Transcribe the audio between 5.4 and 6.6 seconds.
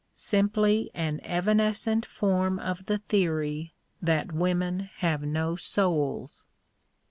souls.